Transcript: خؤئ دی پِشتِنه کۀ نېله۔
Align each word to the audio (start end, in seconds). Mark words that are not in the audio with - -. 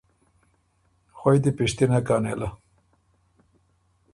خؤئ 1.17 1.37
دی 1.43 1.51
پِشتِنه 1.57 1.99
کۀ 2.07 2.15
نېله۔ 2.23 2.49